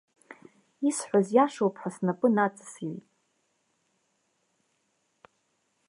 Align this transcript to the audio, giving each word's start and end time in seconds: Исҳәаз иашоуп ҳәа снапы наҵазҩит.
Исҳәаз 0.87 1.27
иашоуп 1.35 1.75
ҳәа 1.81 1.89
снапы 1.95 2.27
наҵазҩит. 2.35 3.05